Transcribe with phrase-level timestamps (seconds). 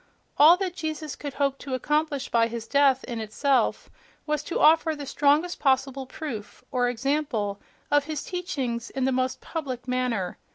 [0.35, 3.91] All that Jesus could hope to accomplish by his death, in itself,
[4.25, 9.41] was to offer the strongest possible proof, or example, of his teachings in the most
[9.41, 10.39] public manner....